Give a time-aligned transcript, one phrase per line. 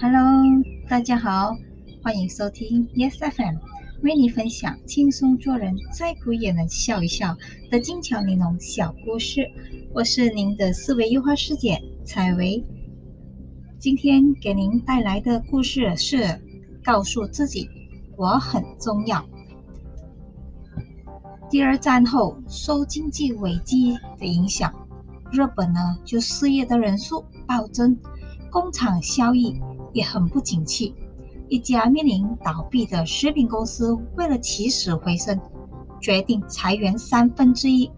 [0.00, 0.42] Hello，
[0.88, 1.56] 大家好，
[2.02, 3.58] 欢迎收听 Yes FM，
[4.02, 7.36] 为你分享轻松做人，再苦也能笑一笑
[7.70, 9.48] 的精巧玲珑小故事。
[9.94, 12.64] 我是您的思维优化师姐采薇，
[13.78, 16.40] 今天给您带来的故事是
[16.82, 17.70] 告诉自己
[18.16, 19.24] 我很重要。
[21.48, 24.74] 第二战后受经济危机的影响，
[25.30, 27.96] 日本呢就失业的人数暴增，
[28.50, 29.56] 工厂效益。
[29.94, 30.94] 也很不景气。
[31.48, 35.40] 一家面临倒闭的食品公司，为了起死回生，
[36.00, 37.90] 决定裁员三分之一。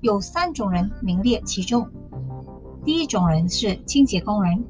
[0.00, 1.88] 有三种人名列其中：
[2.84, 4.64] 第一种人是清洁工人，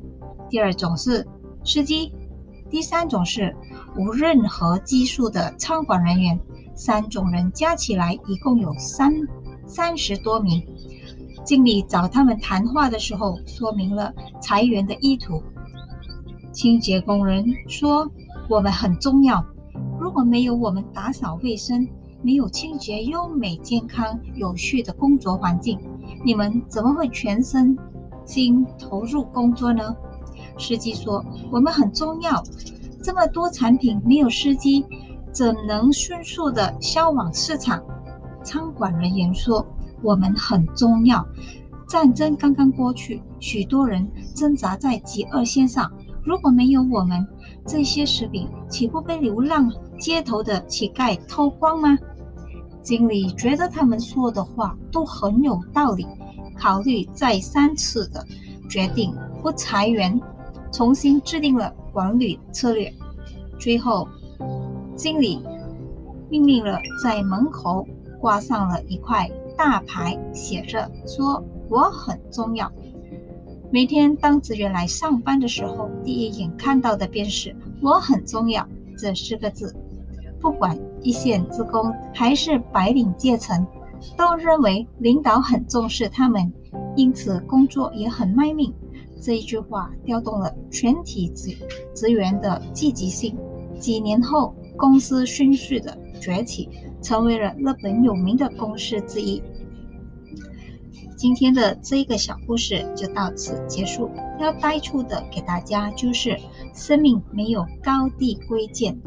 [0.50, 1.26] 第二种是
[1.64, 2.12] 司机，
[2.68, 3.56] 第三种是
[3.96, 6.38] 无任何技术的仓管人员。
[6.74, 9.14] 三种人加起来一共有三
[9.66, 10.62] 三十多名。
[11.42, 15.42] 经理找他们谈话的时候，说明了裁员的意图。
[16.56, 18.10] 清洁工人说
[18.48, 19.44] ：“我们很重要，
[20.00, 21.86] 如果没有我们打扫卫生，
[22.22, 25.78] 没有清洁优美、健康、有序的工作环境，
[26.24, 27.76] 你们怎么会全身
[28.24, 29.94] 心投入工作呢？”
[30.58, 32.42] 司机说：“我们很重要，
[33.02, 34.86] 这么多产品没有司机，
[35.32, 37.84] 怎能迅速的销往市场？”
[38.42, 39.66] 仓管人员说
[40.02, 41.26] ：“我们很重要，
[41.86, 45.92] 战争刚刚过去，许多人挣扎在饥饿线上。”
[46.26, 47.24] 如果没有我们，
[47.64, 51.96] 这些食品岂不被流浪街头的乞丐偷光吗？
[52.82, 56.04] 经理觉得他们说的话都很有道理，
[56.58, 58.26] 考虑再三次的
[58.68, 60.20] 决定不裁员，
[60.72, 62.92] 重新制定了管理策略。
[63.58, 64.08] 最后，
[64.96, 65.40] 经理
[66.28, 67.86] 命令了在门口
[68.20, 72.70] 挂上了一块大牌，写着说：“我很重要。”
[73.72, 79.74] 每天当职员来上班的时候，第一眼看到的便是“我很重要”这四个字。
[80.40, 83.66] 不管一线职工还是白领阶层，
[84.16, 86.52] 都认为领导很重视他们，
[86.94, 88.72] 因此工作也很卖命。
[89.20, 91.56] 这一句话调动了全体职
[91.92, 93.36] 职员的积极性。
[93.80, 96.68] 几年后，公司迅速的崛起，
[97.02, 99.42] 成为了日本有名的公司之一。
[101.16, 104.10] 今天的这个小故事就到此结束。
[104.38, 106.38] 要带出的给大家就是：
[106.74, 108.98] 生命没有高低贵贱，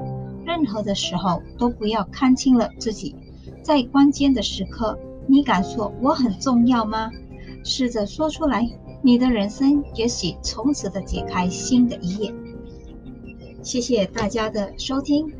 [0.43, 3.15] 任何的时候都不要看清了自己。
[3.61, 4.97] 在关键的时刻，
[5.27, 7.11] 你敢说我很重要吗？
[7.63, 8.67] 试着说出来，
[9.03, 12.33] 你的人生也许从此的解开新的一页。
[13.61, 15.31] 谢谢大家的收听。